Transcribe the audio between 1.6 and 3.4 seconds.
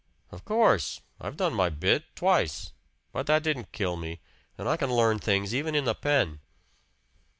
bit twice. But